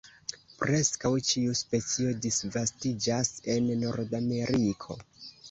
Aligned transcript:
Preskaŭ 0.61 1.11
ĉiu 1.31 1.53
specio 1.59 2.15
disvastiĝas 2.23 3.31
en 3.57 3.71
Nordameriko. 3.85 5.01